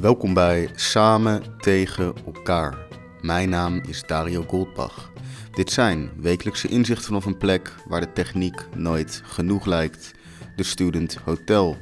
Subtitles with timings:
[0.00, 2.86] Welkom bij Samen tegen elkaar.
[3.20, 5.12] Mijn naam is Dario Goldbach.
[5.52, 10.12] Dit zijn wekelijkse inzichten vanaf een plek waar de techniek nooit genoeg lijkt.
[10.56, 11.76] De Student Hotel.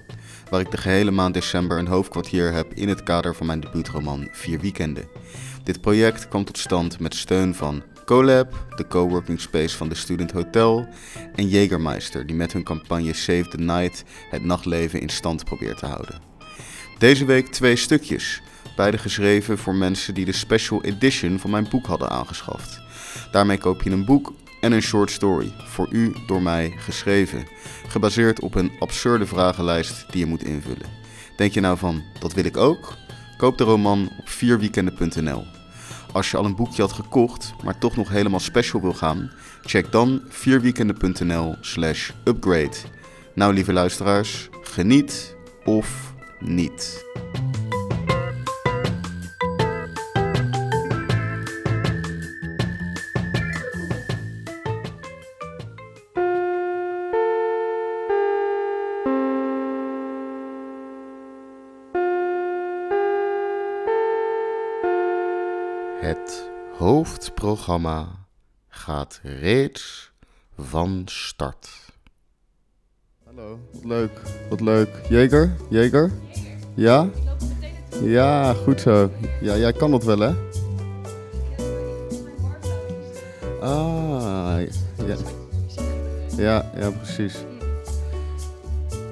[0.50, 4.28] Waar ik de gehele maand december een hoofdkwartier heb in het kader van mijn debuutroman
[4.32, 5.08] Vier Weekenden.
[5.64, 10.30] Dit project kwam tot stand met steun van Colab, de coworking space van de Student
[10.30, 10.88] Hotel,
[11.34, 15.86] en Jägermeister, die met hun campagne Save the Night het nachtleven in stand probeert te
[15.86, 16.28] houden.
[16.98, 18.42] Deze week twee stukjes,
[18.76, 22.80] beide geschreven voor mensen die de special edition van mijn boek hadden aangeschaft.
[23.30, 27.46] Daarmee koop je een boek en een short story, voor u door mij geschreven,
[27.88, 30.88] gebaseerd op een absurde vragenlijst die je moet invullen.
[31.36, 32.96] Denk je nou van, dat wil ik ook?
[33.36, 35.44] Koop de roman op vierweekenden.nl.
[36.12, 39.92] Als je al een boekje had gekocht, maar toch nog helemaal special wil gaan, check
[39.92, 42.76] dan vierweekenden.nl slash upgrade.
[43.34, 47.06] Nou lieve luisteraars, geniet of niet.
[66.00, 68.26] Het hoofdprogramma
[68.68, 70.12] gaat reeds
[70.56, 71.87] van start.
[73.72, 74.10] Wat leuk,
[74.50, 74.88] wat leuk.
[75.08, 76.10] Jeger, Jeger?
[76.74, 77.08] Ja?
[78.02, 79.10] Ja, goed zo.
[79.40, 80.32] Ja, jij kan dat wel, hè?
[83.60, 84.60] Ah,
[85.06, 85.16] ja.
[86.36, 87.34] Ja, ja, precies.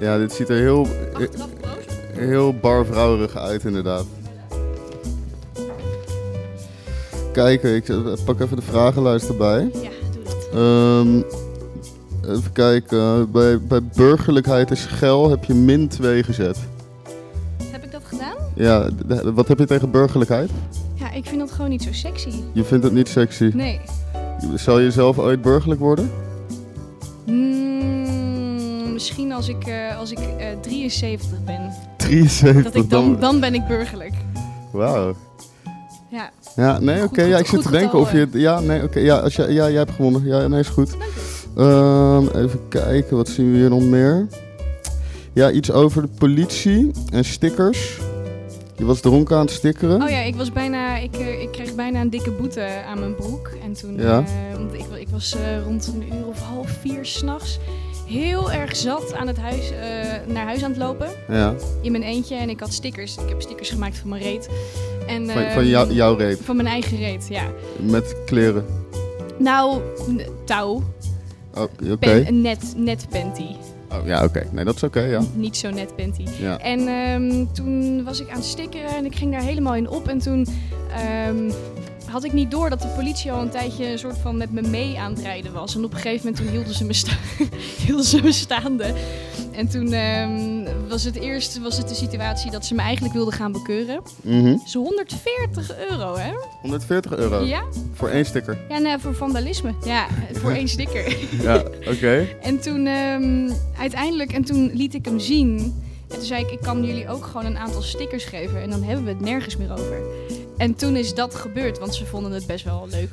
[0.00, 0.86] Ja, dit ziet er heel,
[2.12, 4.04] heel barvrouwerig uit, inderdaad.
[7.32, 7.84] Kijken, ik
[8.24, 9.70] pak even de vragenlijst erbij.
[9.72, 10.48] Ja, doe dat.
[10.52, 11.22] Ehm,
[12.28, 16.58] even kijken, bij, bij burgerlijkheid en schel heb je min 2 gezet.
[17.70, 18.36] Heb ik dat gedaan?
[18.54, 18.88] Ja,
[19.34, 20.50] wat heb je tegen burgerlijkheid?
[20.94, 22.30] Ja, ik vind dat gewoon niet zo sexy.
[22.52, 23.50] Je vindt het niet sexy.
[23.54, 23.80] Nee.
[24.54, 26.10] Zal je zelf ooit burgerlijk worden?
[27.26, 31.72] Mm, misschien als ik, eh, als ik eh, 73 ben.
[31.96, 32.64] 73.
[32.64, 34.14] Dat ik dan, dan ben ik burgerlijk.
[34.72, 35.14] Wauw.
[36.08, 37.22] Ja, Ja, nee, oké.
[37.22, 38.28] Ja, ik zit te denken of je.
[38.32, 38.98] Ja, nee, oké.
[38.98, 40.24] ja, als je, ja, jij hebt gewonnen.
[40.24, 40.90] Ja, nee, is goed.
[40.90, 41.15] dank
[41.56, 44.26] Ehm, even kijken, wat zien we hier nog meer?
[45.32, 47.98] Ja, iets over de politie en stickers.
[48.76, 50.02] Je was dronken aan het stickeren.
[50.02, 53.14] Oh ja, ik was bijna, ik, eh, ik kreeg bijna een dikke boete aan mijn
[53.14, 53.50] broek.
[53.64, 54.18] En toen, Ja.
[54.18, 57.58] eh, want ik, ik was eh, rond een uur of half vier s'nachts
[58.06, 59.72] heel erg zat aan het huis,
[60.26, 61.08] naar huis aan het lopen.
[61.28, 62.34] Ja, In mijn eentje.
[62.34, 63.16] En ik had stickers.
[63.16, 64.48] Ik heb stickers gemaakt van mijn reet.
[65.06, 66.38] En, van, ehm, van jou, jouw reet.
[66.44, 67.42] Van mijn eigen reet, ja.
[67.80, 68.64] Met kleren.
[69.38, 69.80] Nou,
[70.44, 70.82] touw.
[71.56, 72.24] Oh, Oké.
[72.26, 73.46] Een net, net panty.
[73.92, 74.46] Oh, ja, oké.
[74.52, 75.20] Nee, dat is oké, ja.
[75.34, 76.24] Niet zo net panty.
[76.40, 76.58] ja.
[76.58, 80.08] En ehm, toen was ik aan het stickeren en ik ging daar helemaal in op.
[80.08, 80.46] En toen
[80.96, 81.50] ehm,
[82.10, 84.62] had ik niet door dat de politie al een tijdje een soort van met me
[84.62, 85.74] mee aan het rijden was.
[85.74, 87.12] En op een gegeven moment toen hielden ze me, sta
[87.86, 88.94] hielden ze me staande.
[89.52, 93.34] En toen ehm, was het eerst was het de situatie dat ze me eigenlijk wilden
[93.34, 94.00] gaan bekeuren.
[94.22, 94.56] Mhm.
[94.64, 96.32] Dus 140 euro, hè?
[96.62, 97.62] 140 euro Ja?
[97.92, 98.58] voor één sticker.
[98.68, 99.74] Ja, nee, voor vandalisme.
[99.84, 101.16] Ja, voor één sticker.
[101.42, 102.26] Ja, oké.
[102.42, 105.82] En toen ehm, uiteindelijk, en toen liet ik hem zien.
[106.08, 108.62] En toen zei ik, ik kan jullie ook gewoon een aantal stickers geven.
[108.62, 110.00] En dan hebben we het nergens meer over.
[110.56, 113.08] En toen is dat gebeurd, want ze vonden het best wel leuk.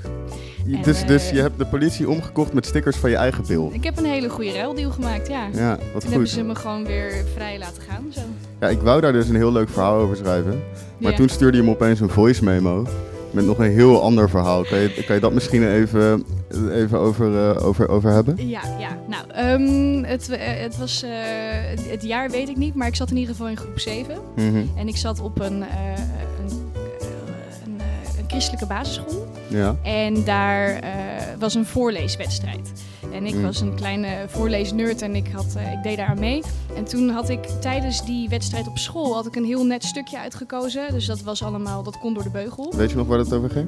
[0.75, 3.69] En, Dus, dus eh, je hebt de politie omgekocht met stickers van je eigen bil.
[3.73, 5.47] Ik heb een hele goede ruildeal gemaakt, ja.
[5.53, 8.05] Ja, wat toen hebben ze me gewoon weer vrij laten gaan.
[8.13, 8.21] Zo.
[8.59, 10.63] Ja, ik wou daar dus een heel leuk verhaal over schrijven.
[10.97, 11.17] Maar Ja.
[11.17, 12.87] toen stuurde je me opeens een voice memo.
[13.31, 14.63] Met nog een heel ander verhaal.
[14.63, 16.23] Kan je, kan je dat misschien even,
[16.71, 18.47] even over, eh, over, over hebben?
[18.47, 18.97] Ja, ja.
[19.07, 21.03] Nou, ehm, het, eh, het was...
[21.69, 24.15] het, het jaar weet ik niet, maar ik zat in ieder geval in groep 7.
[24.35, 24.63] Mhm.
[24.75, 25.63] En ik zat op een,
[28.33, 29.27] christelijke basisschool.
[29.47, 29.75] Ja.
[29.83, 30.89] En daar eh,
[31.39, 32.71] was een voorleeswedstrijd.
[33.13, 33.41] En ik Mm.
[33.41, 36.41] was een kleine voorleesnerd en ik, had, eh, ik deed daar aan mee.
[36.75, 40.19] En toen had ik tijdens die wedstrijd op school had ik een heel net stukje
[40.19, 40.83] uitgekozen.
[40.91, 42.73] Dus dat was allemaal, dat kon door de beugel.
[42.75, 43.67] Weet je nog waar het over ging?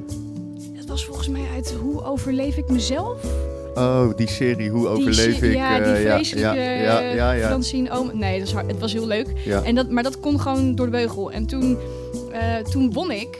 [0.74, 3.24] Het was volgens mij uit Hoe overleef ik mezelf?
[3.74, 5.54] Oh, die serie, hoe Die overleef se- ik?
[5.56, 8.10] Ja, die eh, vreselijke ja, ja, ja, ja, Francine Oom.
[8.14, 9.28] Nee, dat is hard, het was heel leuk.
[9.44, 9.62] ja.
[9.62, 11.32] En dat, maar dat kon gewoon door de beugel.
[11.32, 11.78] En toen,
[12.70, 13.38] toen won ik.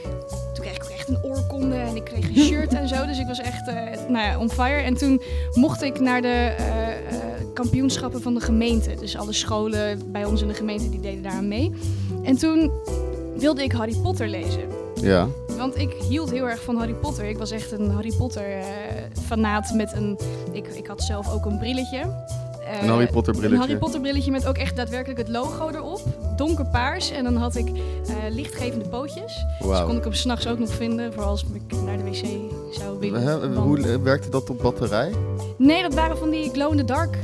[1.06, 3.06] Echt een oorkonde en ik kreeg een shirt en zo.
[3.06, 3.74] Dus ik was echt eh,
[4.08, 4.82] nou ja, on fire.
[4.82, 5.22] En toen
[5.54, 6.96] mocht ik naar de eh, eh,
[7.54, 8.94] kampioenschappen van de gemeente.
[8.94, 11.72] Dus alle scholen bij ons in de gemeente die deden daaraan mee.
[12.22, 12.70] En toen
[13.36, 14.68] wilde ik Harry Potter lezen.
[14.94, 15.28] ja.
[15.56, 17.24] Want ik hield heel erg van Harry Potter.
[17.24, 18.64] Ik was echt een Harry Potter eh,
[19.26, 20.18] fanaat met een...
[20.52, 22.00] Ik, ik had zelf ook een brilletje.
[22.66, 23.54] Eh, Een Harry Potter brilletje.
[23.54, 26.00] Een Harry Potter brilletje met ook echt daadwerkelijk het logo erop.
[26.36, 27.10] Donkerpaars.
[27.10, 29.44] En dan had ik eh, lichtgevende pootjes.
[29.58, 29.86] Dus Wauw.
[29.86, 31.12] kon ik hem s'nachts ook nog vinden.
[31.12, 32.26] Voor als ik naar de wc
[32.78, 33.22] zou willen.
[33.22, 33.62] Hè, wandelen.
[33.62, 35.12] Hoe eh, werkte dat op batterij?
[35.58, 37.16] Nee, dat waren van die glow-in-the-dark.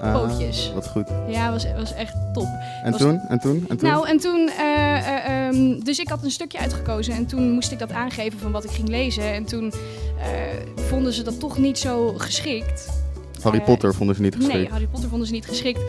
[0.00, 0.72] Ah, Pootjes.
[0.74, 1.08] Wat goed.
[1.28, 2.48] Ja, was, was echt top.
[2.82, 3.20] En Was- toen?
[3.28, 3.64] En toen?
[3.68, 3.88] En toen?
[3.88, 7.72] Nou, en toen, eh, eh, ehm, dus ik had een stukje uitgekozen en toen moest
[7.72, 9.22] ik dat aangeven van wat ik ging lezen.
[9.34, 9.72] En toen
[10.18, 12.95] eh, vonden ze dat toch niet zo geschikt.
[13.46, 14.56] Harry eh, Potter vonden ze niet geschikt.
[14.56, 15.80] Nee, Harry Potter vonden ze niet geschikt,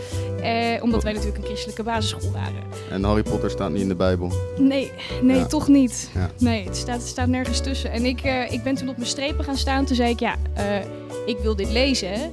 [0.42, 2.63] eh, omdat wij natuurlijk een christelijke basisschool waren.
[2.92, 4.31] En Harry Potter staat niet in de Bijbel.
[4.57, 5.45] Nee, nee, Ja.
[5.45, 6.09] toch niet.
[6.13, 6.30] Ja.
[6.38, 7.92] Nee, het staat, het staat nergens tussen.
[7.92, 9.86] En ik, eh, ik ben toen op mijn strepen gaan staan.
[9.86, 10.65] Toen zei ik, ja, eh,
[11.25, 12.31] ik wil dit lezen,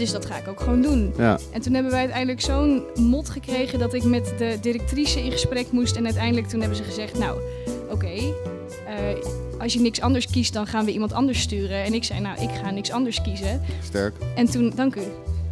[0.00, 1.12] dus dat ga ik ook gewoon doen.
[1.16, 5.30] Ja, En toen hebben wij uiteindelijk zo'n mot gekregen dat ik met de directrice in
[5.32, 5.96] gesprek moest.
[5.96, 7.40] En uiteindelijk toen hebben ze gezegd, nou,
[7.90, 8.94] oké, eh,
[9.58, 11.84] als je niks anders kiest, dan gaan we iemand anders sturen.
[11.84, 13.62] En ik zei, nou, ik ga niks anders kiezen.
[13.82, 14.14] sterk.
[14.34, 15.02] En toen, dank u.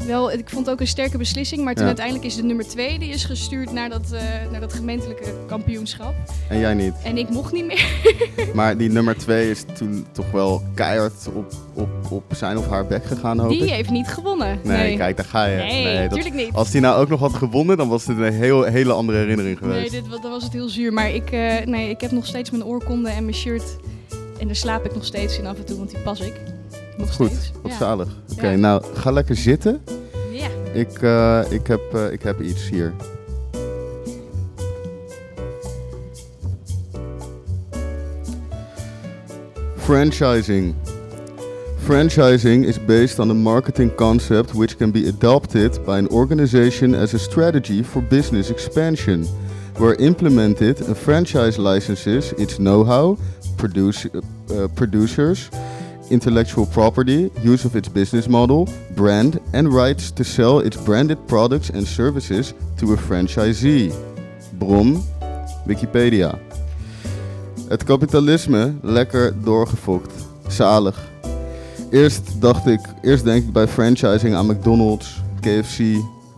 [0.06, 1.86] Wel, ik vond het ook een sterke beslissing, maar toen Ja.
[1.88, 6.14] uiteindelijk is de nummer twee, die is gestuurd naar dat, eh, naar dat gemeentelijke kampioenschap.
[6.48, 6.92] En jij niet.
[7.04, 7.86] En ik mocht niet meer.
[8.54, 12.86] Maar die nummer twee is toen toch wel keihard op, op, op zijn of haar
[12.86, 13.70] bek gegaan, hoop Die ik.
[13.70, 14.58] heeft niet gewonnen.
[14.64, 15.56] Nee, kijk, daar ga je.
[15.56, 16.52] Nee, dat- tuurlijk niet.
[16.52, 19.60] als die nou ook nog had gewonnen, dan was dit een heel, hele andere herinnering
[19.60, 19.90] Nee, geweest.
[19.92, 20.92] dit, wa- dan was het heel zuur.
[20.92, 23.76] Maar ik, eh, nee, ik heb nog steeds mijn oorkonde en mijn shirt.
[24.40, 26.34] En daar slaap ik nog steeds in af en toe, want die pas ik.
[26.98, 27.52] Nog Goed, steeds.
[27.62, 28.08] wat zalig.
[28.32, 29.80] Oké, nou, ga lekker zitten.
[30.32, 30.48] Ja.
[30.72, 32.92] Ik, eh, ik, heb, eh, ik heb iets hier.
[39.76, 40.74] Franchising.
[41.84, 47.14] Franchising is based on a marketing concept which can be adopted by an organization as
[47.14, 49.26] a strategy for business expansion.
[49.78, 53.16] Where implemented, a franchise licenses its know-how,
[53.56, 55.48] produce, uh, producers,
[56.10, 61.70] intellectual property, use of its business model, brand, and rights to sell its branded products
[61.70, 63.92] and services to a franchisee.
[64.58, 65.02] Bron,
[65.66, 66.38] Wikipedia.
[67.68, 70.12] Het kapitalisme lekker doorgefokt.
[70.46, 71.08] Zalig.
[71.90, 75.78] Eerst dacht ik, eerst denk ik bij franchising aan McDonald's, KFC,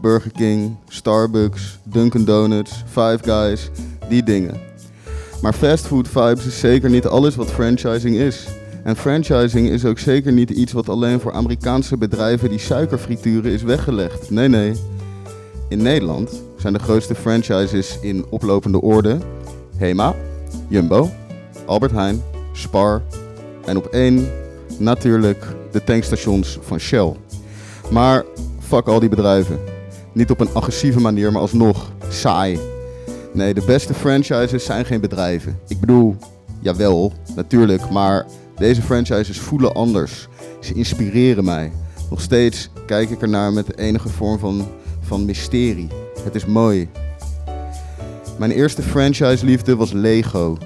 [0.01, 3.71] Burger King, Starbucks, Dunkin' Donuts, Five Guys,
[4.09, 4.61] die dingen.
[5.43, 8.47] Maar fastfood vibes is zeker niet alles wat franchising is.
[8.85, 13.53] En franchising is ook zeker niet iets wat alleen voor Amerikaanse bedrijven die suiker frituren
[13.53, 14.31] is weggelegd.
[14.31, 14.73] Nee, nee.
[15.69, 19.19] In Nederland zijn de grootste franchises in oplopende orde
[19.77, 20.15] Hema,
[20.69, 21.11] Jumbo,
[21.67, 22.23] Albert Heijn,
[22.53, 23.03] Spar
[23.65, 24.29] en op één
[24.79, 27.13] natuurlijk de tankstations van Shell.
[27.91, 28.25] Maar
[28.59, 29.59] fuck al die bedrijven.
[30.13, 32.59] Niet op een agressieve manier, maar alsnog saai.
[33.33, 35.59] Nee, de beste franchises zijn geen bedrijven.
[35.69, 36.17] Ik bedoel,
[36.61, 38.27] jawel, natuurlijk, maar
[38.61, 40.29] deze franchises voelen anders.
[40.61, 41.73] Ze inspireren mij.
[42.11, 44.67] Nog steeds kijk ik ernaar met enige vorm van,
[45.01, 45.89] van mysterie.
[46.25, 46.89] Het is mooi.
[48.39, 50.59] Mijn eerste franchise-liefde was Lego.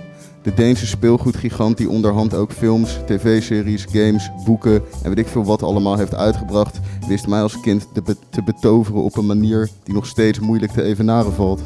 [0.43, 5.62] De Deense speelgoedgigant die onderhand ook films, tv-series, games, boeken en weet ik veel wat
[5.62, 9.94] allemaal heeft uitgebracht, wist mij als kind te, be- te betoveren op een manier die
[9.94, 11.61] nog steeds moeilijk te evenaren valt.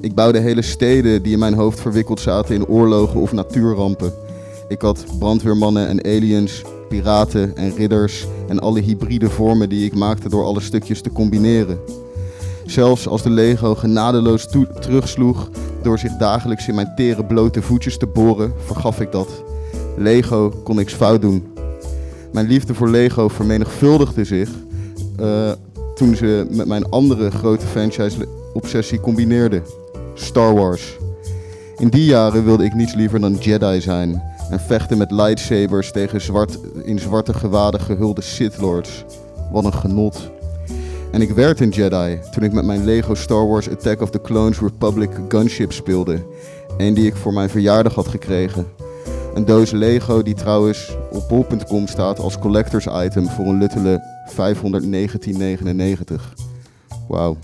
[0.00, 4.12] Ik bouwde hele steden die in mijn hoofd verwikkeld zaten in oorlogen of natuurrampen.
[4.68, 10.28] Ik had brandweermannen en aliens, piraten en ridders en alle hybride vormen die ik maakte
[10.28, 11.78] door alle stukjes te combineren.
[12.66, 14.48] Zelfs als de Lego genadeloos
[14.80, 15.50] terugsloeg
[15.82, 19.42] door zich dagelijks in mijn tere blote voetjes te boren, vergaf ik dat.
[19.96, 21.46] Lego kon niks fout doen.
[22.32, 24.50] Mijn liefde voor Lego vermenigvuldigde zich
[25.16, 25.52] eh,
[25.94, 29.62] toen ze met mijn andere grote franchise-obsessie combineerde.
[30.14, 30.96] Star Wars.
[31.76, 34.22] In die jaren wilde ik niets liever dan Jedi zijn
[34.52, 39.04] en vechten met lightsabers tegen zwart, in zwarte gewaden gehulde Sith Lords.
[39.52, 40.30] Wat een genot.
[41.10, 44.20] En ik werd een Jedi toen ik met mijn Lego Star Wars Attack of the
[44.20, 46.24] Clones Republic gunship speelde.
[46.76, 48.66] Een die ik voor mijn verjaardag had gekregen.
[49.34, 56.14] Een doos Lego die trouwens op bol.com staat als collectors item voor een luttele 519,99.
[57.08, 57.36] Wauw.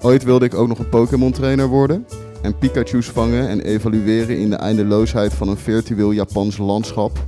[0.00, 2.06] Ooit wilde ik ook nog een Pokémon trainer worden
[2.46, 7.18] en Pikachu's vangen en evalueren in de eindeloosheid van een virtueel Japans landschap.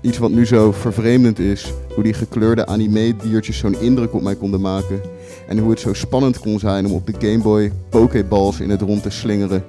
[0.00, 4.60] Iets wat nu zo vervreemdend is, hoe die gekleurde anime-diertjes zo'n indruk op mij konden
[4.60, 5.00] maken.
[5.48, 8.80] En hoe het zo spannend kon zijn om op de Game Boy Pokéballs in het
[8.80, 9.64] rond te slingeren.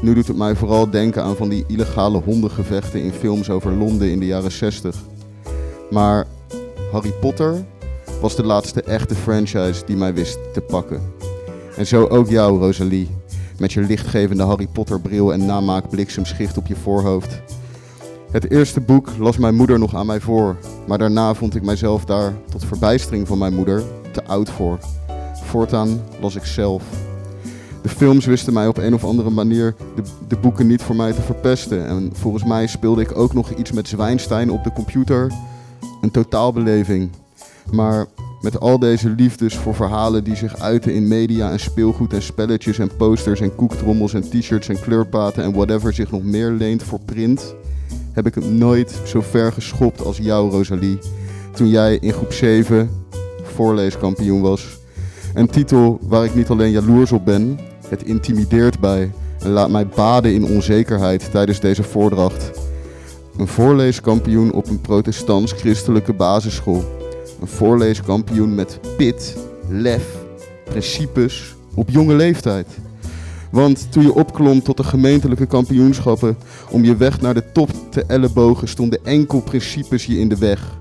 [0.00, 4.10] Nu doet het mij vooral denken aan van die illegale hondengevechten in films over Londen
[4.10, 4.96] in de jaren 60.
[5.90, 6.26] Maar
[6.92, 7.64] Harry Potter
[8.20, 11.00] was de laatste echte franchise die mij wist te pakken.
[11.76, 13.08] En zo ook jou, Rosalie.
[13.64, 17.42] Met je lichtgevende Harry Potter bril en namaak bliksemschicht op je voorhoofd.
[18.30, 20.56] Het eerste boek las mijn moeder nog aan mij voor,
[20.86, 24.78] maar daarna vond ik mijzelf daar, tot verbijstering van mijn moeder, te oud voor.
[25.44, 26.82] Voortaan las ik zelf.
[27.82, 31.12] De films wisten mij op een of andere manier de, de boeken niet voor mij
[31.12, 31.86] te verpesten.
[31.86, 35.32] En volgens mij speelde ik ook nog iets met Zwijnstein op de computer.
[36.00, 37.10] Een totaalbeleving.
[37.70, 38.06] Maar
[38.44, 42.78] met al deze liefdes voor verhalen die zich uiten in media en speelgoed en spelletjes
[42.78, 47.00] en posters en koektrommels en t-shirts en kleurpaten en whatever zich nog meer leent voor
[47.04, 47.54] print,
[48.12, 50.98] heb ik het nooit zo ver geschopt als jou, Rosalie.
[51.52, 52.90] Toen jij in groep 7
[53.42, 54.78] voorleeskampioen was.
[55.34, 57.58] Een titel waar ik niet alleen jaloers op ben,
[57.88, 62.50] het intimideert bij en laat mij baden in onzekerheid tijdens deze voordracht.
[63.36, 67.03] Een voorleeskampioen op een protestants-christelijke basisschool.
[67.40, 69.36] Een voorleeskampioen met pit,
[69.68, 70.06] lef,
[70.64, 72.66] principes op jonge leeftijd.
[73.50, 76.36] Want toen je opklom tot de gemeentelijke kampioenschappen
[76.70, 80.78] om je weg naar de top te ellebogen stonden enkel principes je in de weg.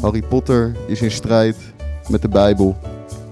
[0.00, 1.56] Harry Potter is in strijd
[2.08, 2.76] met de Bijbel.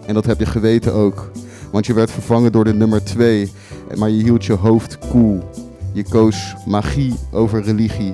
[0.07, 1.31] En dat heb je geweten ook.
[1.71, 3.50] Want je werd vervangen door de nummer 2,
[3.97, 5.50] maar je hield je hoofd koel.
[5.93, 8.12] Je koos magie over religie,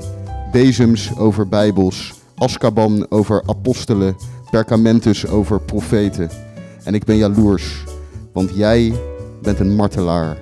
[0.53, 4.17] bezems over bijbels, Azkaban over apostelen,
[4.51, 6.31] perkamentus over profeten.
[6.85, 7.85] En ik ben jaloers,
[8.33, 8.93] want jij
[9.43, 10.37] bent een martelaar.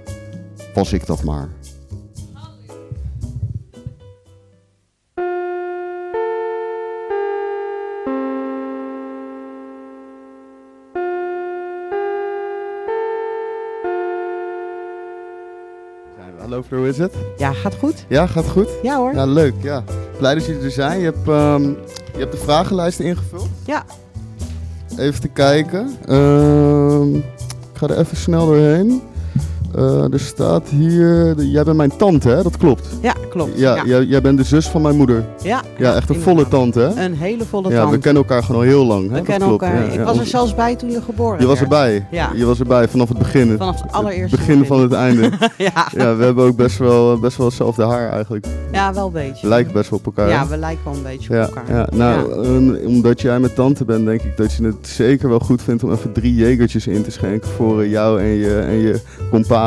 [0.75, 1.49] Was ik dat maar.
[16.71, 17.15] Hoe is het?
[17.37, 18.05] Ja, gaat goed?
[18.09, 18.69] Ja, gaat goed?
[18.83, 19.15] Ja hoor.
[19.15, 19.55] Ja, leuk.
[19.63, 19.85] Ja.
[20.19, 20.99] Blij dat jullie er zijn.
[20.99, 21.63] Je hebt, ehm,
[22.13, 23.49] je hebt de vragenlijst ingevuld.
[23.67, 23.85] Ja.
[24.99, 25.97] Even te kijken.
[26.07, 27.25] Ehm, ik
[27.73, 29.03] ga er even snel doorheen.
[29.77, 31.35] Eh, er staat hier...
[31.37, 32.43] de- jij bent mijn tante, hè?
[32.43, 32.89] Dat klopt.
[33.01, 33.59] Ja, klopt.
[33.59, 33.85] Ja, ja.
[33.85, 35.25] Jij, jij bent de zus van mijn moeder.
[35.43, 37.05] ja, Ja, echt een volle tante, hè?
[37.05, 37.91] Een hele volle Ja, tand.
[37.91, 39.11] we kennen elkaar gewoon al heel lang.
[39.11, 39.17] Hè?
[39.17, 39.63] We kennen klopt.
[39.63, 39.79] elkaar.
[39.85, 40.05] Ja, ik ja.
[40.05, 42.07] was er zelfs bij toen je geboren Je was erbij.
[42.11, 42.31] Ja.
[42.35, 43.57] Je was erbij vanaf het begin.
[43.57, 45.31] Vanaf het allereerste begin van het einde.
[45.57, 45.87] ja.
[45.97, 48.47] ja, we hebben ook best wel, best wel hetzelfde haar eigenlijk.
[48.73, 49.41] ja, wel een beetje.
[49.43, 50.29] We lijken best wel op elkaar.
[50.29, 51.77] Ja, we lijken wel een beetje Ja, op elkaar.
[51.77, 51.89] ja.
[51.97, 55.63] nou, ehm, omdat jij mijn tante bent, denk ik dat je het zeker wel goed
[55.63, 59.01] vindt om even drie jegertjes in te schenken voor eh, jou en je, en je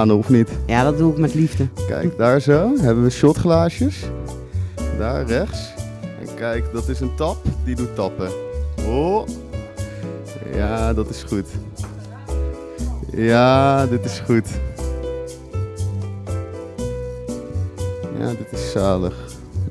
[0.03, 0.49] of niet?
[0.65, 1.67] Ja, dat doe ik met liefde.
[1.87, 4.03] Kijk, daar zo hebben we shotglaasjes.
[4.97, 5.73] Daar rechts.
[6.19, 8.29] En kijk, dat is een tap, die doet tappen.
[8.87, 9.27] Oh.
[10.53, 11.47] Ja, dat is goed.
[13.11, 14.47] Ja, dit is goed.
[18.19, 19.15] Ja, dit is zalig.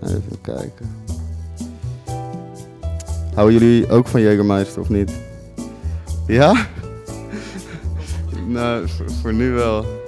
[0.03, 1.03] Even kijken.
[3.35, 5.13] Houden jullie ook van Jägermeister of niet?
[6.27, 6.67] Ja?
[8.47, 10.03] nou, voor, voor nu wel.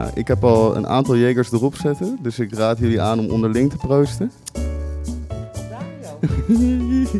[0.00, 3.30] Nou, ik heb al een aantal jegers erop zetten, dus ik raad jullie aan om
[3.30, 4.32] onderling te proosten.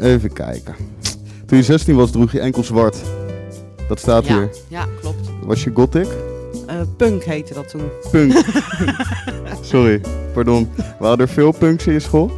[0.00, 0.74] Even kijken.
[1.46, 2.96] Toen je 16 was, droeg je enkel zwart.
[3.88, 4.50] Dat staat ja, hier.
[4.68, 5.30] ja, klopt.
[5.42, 6.08] Was je gothic?
[6.66, 7.88] Eh, punk heette dat toen.
[8.10, 8.32] Punk.
[9.60, 10.00] Sorry,
[10.32, 10.68] pardon.
[10.98, 12.30] Waren er veel punks in je school?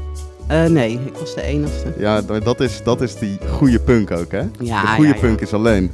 [0.47, 1.95] Eh, nee, ik was de enigste.
[1.99, 4.43] Ja, dat is, dat is die goede punk ook, hè?
[4.59, 5.21] Ja, de goede ja.
[5.21, 5.91] punk is alleen.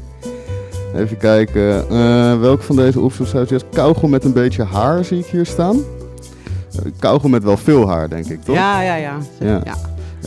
[0.96, 1.90] Even kijken.
[1.90, 3.60] eh welke van deze opzoeks zou je?
[3.72, 5.76] Kauwgom met een beetje haar zie ik hier staan.
[5.76, 8.56] Uh, kauwgom met wel veel haar, denk ik, toch?
[8.56, 9.18] Ja, ja, ja.
[9.40, 9.60] Ja.
[9.64, 9.74] ja.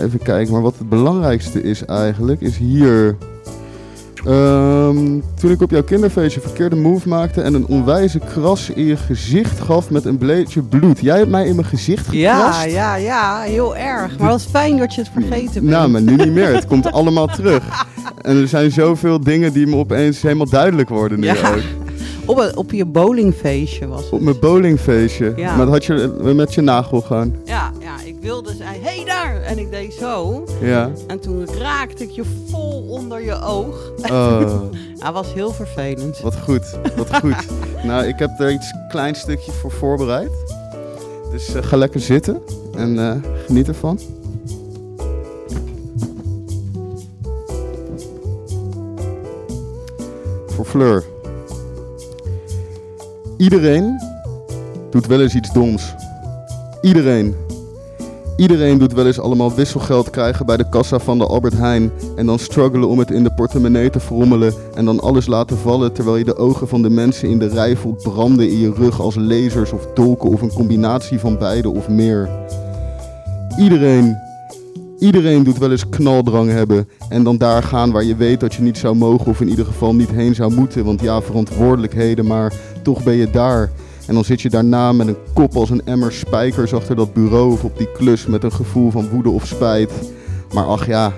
[0.03, 3.17] Even kijken, maar wat het belangrijkste is eigenlijk, is hier...
[4.25, 8.97] Ehm, toen ik op jouw kinderfeestje verkeerde move maakte en een onwijze kras in je
[8.97, 10.99] gezicht gaf met een beetje bloed.
[10.99, 12.63] Jij hebt mij in mijn gezicht gekrast.
[12.63, 14.17] Ja, ja, ja, heel erg.
[14.19, 15.65] Maar wat fijn dat je het vergeten bent.
[15.65, 16.53] Nou, maar nu niet meer.
[16.53, 17.63] Het komt allemaal terug.
[18.21, 21.35] En er zijn zoveel dingen die me opeens helemaal duidelijk worden nu Ja.
[21.49, 21.61] ook.
[22.25, 24.11] Op, op je bowlingfeestje was het.
[24.11, 25.33] Op mijn bowlingfeestje.
[25.35, 25.55] Ja.
[25.55, 27.35] Maar dat had je met je nagel gaan.
[27.45, 29.41] Ja, ja, wilde zei, hé hey daar!
[29.41, 30.43] En ik deed zo.
[30.61, 30.91] Ja.
[31.07, 33.91] En toen raakte ik je vol onder je oog.
[34.11, 34.39] Oh,
[35.03, 36.19] Dat was heel vervelend.
[36.19, 36.77] wat goed.
[36.95, 37.47] Wat goed.
[37.83, 40.31] nou, ik heb er iets klein stukje voor voorbereid.
[41.31, 42.41] Dus eh, ga lekker zitten
[42.75, 43.99] en eh, geniet ervan.
[50.47, 51.03] Voor Fleur.
[53.38, 53.99] Iedereen
[54.89, 55.93] doet wel eens iets doms.
[56.81, 57.35] Iedereen.
[58.39, 61.91] Iedereen doet wel eens allemaal wisselgeld krijgen bij de kassa van de Albert Heijn.
[62.15, 64.53] En dan struggelen om het in de portemonnee te frommelen.
[64.75, 67.75] En dan alles laten vallen terwijl je de ogen van de mensen in de rij
[67.75, 71.89] voelt branden in je rug als lasers of dolken of een combinatie van beide of
[71.89, 72.29] meer.
[73.58, 74.17] Iedereen
[75.00, 78.62] Iedereen doet wel eens knaldrang hebben en dan daar gaan waar je weet dat je
[78.62, 80.86] niet zou mogen of in ieder geval niet heen zou moeten.
[80.86, 83.72] Want ja, verantwoordelijkheden, maar toch ben je daar.
[84.10, 87.51] En dan zit je daarna met een kop als een emmer spijkers achter dat bureau
[87.51, 89.92] of op die klus met een gevoel van woede of spijt.
[90.54, 91.13] Maar ach ja,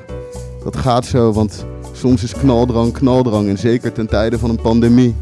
[0.63, 5.15] dat gaat zo, want soms is knaldrang knaldrang en zeker ten tijde van een pandemie.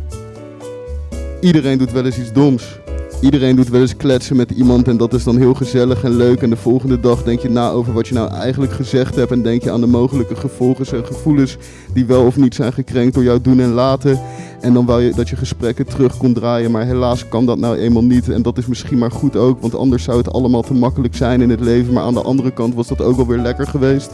[1.42, 2.80] Iedereen doet wel eens iets doms.
[3.22, 6.42] Iedereen doet wel eens kletsen met iemand en dat is dan heel gezellig en leuk.
[6.42, 9.32] En de volgende dag denk je na over wat je nou eigenlijk gezegd hebt.
[9.32, 11.58] En denk je aan de mogelijke gevolgen en gevoelens
[11.94, 14.20] die wel of niet zijn gekrenkt door jouw doen en laten.
[14.62, 16.72] En dan wou je dat je gesprekken terug kon draaien.
[16.72, 18.30] Maar helaas kan dat nou eenmaal niet.
[18.30, 21.42] En dat is misschien maar goed ook, want anders zou het allemaal te makkelijk zijn
[21.42, 21.94] in het leven.
[21.94, 24.12] Maar aan de andere kant was dat ook wel weer lekker geweest.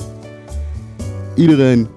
[1.36, 1.88] Iedereen,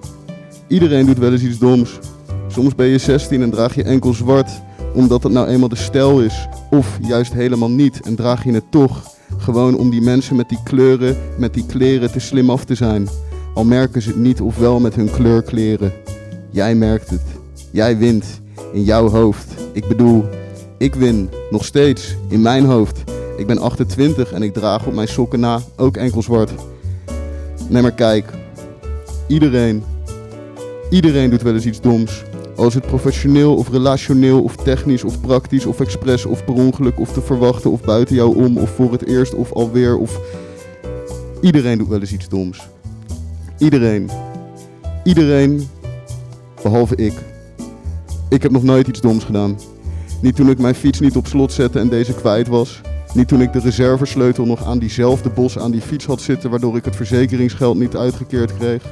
[0.67, 1.99] iedereen doet wel eens iets doms.
[2.47, 4.49] Soms ben je 16 en draag je enkel zwart
[4.93, 6.47] omdat het nou eenmaal de stijl is.
[6.69, 9.03] Of juist helemaal niet en draag je het toch.
[9.37, 13.07] Gewoon om die mensen met die kleuren, met die kleren te slim af te zijn.
[13.53, 15.93] Al merken ze het niet of wel met hun kleurkleren.
[16.49, 17.21] Jij merkt het.
[17.71, 18.41] Jij wint.
[18.73, 19.53] In jouw hoofd.
[19.71, 20.25] Ik bedoel,
[20.77, 21.29] ik win.
[21.51, 22.15] Nog steeds.
[22.27, 23.03] In mijn hoofd.
[23.37, 26.51] Ik ben 28 en ik draag op mijn sokken na ook enkel zwart.
[27.67, 28.33] Nee maar kijk.
[29.27, 29.83] Iedereen.
[30.89, 32.23] Iedereen doet wel eens iets doms.
[32.59, 37.13] Als het professioneel of relationeel of technisch of praktisch of expres of per ongeluk of
[37.13, 40.19] te verwachten of buiten jou om of voor het eerst of alweer of...
[41.41, 42.67] Iedereen doet wel eens iets doms.
[43.57, 44.09] Iedereen.
[45.03, 45.67] Iedereen,
[46.63, 47.13] behalve ik.
[48.29, 49.59] Ik heb nog nooit iets doms gedaan.
[50.21, 52.81] Niet toen ik mijn fiets niet op slot zette en deze kwijt was.
[53.13, 56.75] Niet toen ik de reservesleutel nog aan diezelfde bos aan die fiets had zitten waardoor
[56.75, 58.83] ik het verzekeringsgeld niet uitgekeerd kreeg.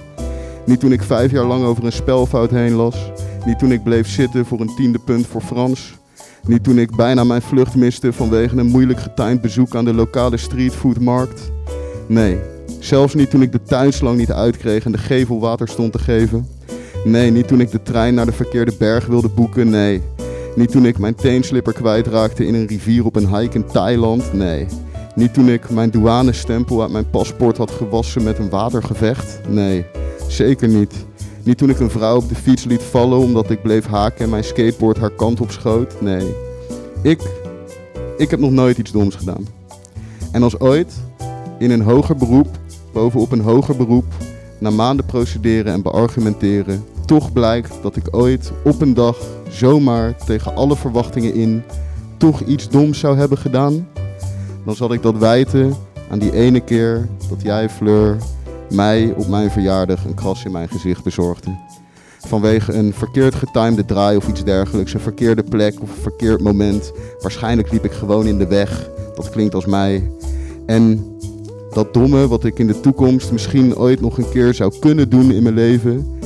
[0.66, 2.96] Niet toen ik vijf jaar lang over een spelfout heen las.
[3.48, 5.94] Niet toen ik bleef zitten voor een tiende punt voor Frans.
[6.48, 10.38] Niet toen ik bijna mijn vlucht miste vanwege een moeilijk getimed bezoek aan de lokale
[10.38, 11.52] streetfoodmarkt.
[12.08, 12.40] Nee,
[12.80, 16.48] zelfs niet toen ik de tuinslang niet uitkreeg en de gevel water stond te geven.
[17.04, 19.70] Nee, niet toen ik de trein naar de verkeerde berg wilde boeken.
[19.70, 20.02] Nee,
[20.56, 24.34] niet toen ik mijn teenslipper kwijtraakte in een rivier op een hike in Thailand.
[24.34, 24.66] Nee,
[25.16, 29.40] niet toen ik mijn douanestempel uit mijn paspoort had gewassen met een watergevecht.
[29.48, 29.86] Nee,
[30.28, 31.06] zeker niet.
[31.48, 34.30] Niet toen ik een vrouw op de fiets liet vallen omdat ik bleef haken en
[34.30, 36.02] mijn skateboard haar kant op schoot.
[36.02, 36.36] Nee,
[37.02, 37.22] ik,
[38.18, 39.48] ik heb nog nooit iets doms gedaan.
[40.32, 40.94] En als ooit,
[41.60, 42.48] in een hoger beroep,
[42.94, 44.06] bovenop een hoger beroep,
[44.58, 49.18] na maanden procederen en beargumenteren, toch blijkt dat ik ooit op een dag
[49.50, 51.64] zomaar tegen alle verwachtingen in
[52.18, 53.88] toch iets doms zou hebben gedaan,
[54.66, 55.74] dan zal ik dat wijten
[56.10, 58.18] aan die ene keer dat jij, Fleur,
[58.70, 61.56] mij op mijn verjaardag een kras in mijn gezicht bezorgde.
[62.20, 66.92] Vanwege een verkeerd getimede draai of iets dergelijks, een verkeerde plek of een verkeerd moment.
[67.22, 68.90] Waarschijnlijk liep ik gewoon in de weg.
[69.16, 70.12] Dat klinkt als mij.
[70.66, 71.16] En
[71.72, 75.32] dat domme wat ik in de toekomst misschien ooit nog een keer zou kunnen doen
[75.32, 76.20] in mijn leven,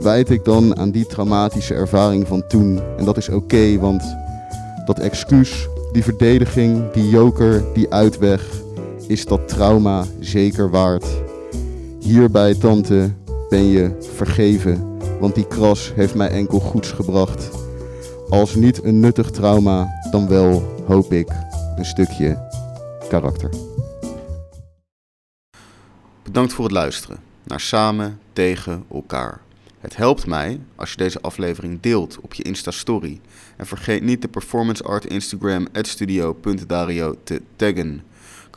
[0.00, 2.80] wijd ik dan aan die traumatische ervaring van toen.
[2.96, 4.02] En dat is oké, want
[4.84, 8.42] dat excuus, die verdediging, die joker, die uitweg,
[9.06, 11.06] is dat trauma zeker waard.
[12.06, 13.14] Hierbij, tante,
[13.48, 17.50] ben je vergeven, want die kras heeft mij enkel goeds gebracht.
[18.28, 21.28] Als niet een nuttig trauma, dan wel, hoop ik,
[21.76, 22.48] een stukje
[23.08, 23.50] karakter.
[26.22, 29.40] Bedankt voor het luisteren naar Samen tegen elkaar.
[29.80, 33.20] Het helpt mij als je deze aflevering deelt op je Insta-story.
[33.56, 38.02] En vergeet niet de performance art Instagram studio.dario te taggen.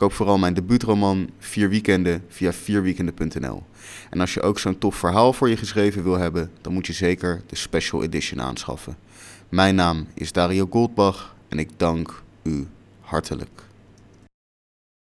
[0.00, 3.62] Koop vooral mijn debuutroman Vier Weekenden via vierweekenden.nl.
[4.10, 6.92] En als je ook zo'n tof verhaal voor je geschreven wil hebben, dan moet je
[6.92, 8.96] zeker de Special Edition aanschaffen.
[9.48, 12.66] Mijn naam is Dario Goldbach en ik dank u
[13.00, 13.69] hartelijk.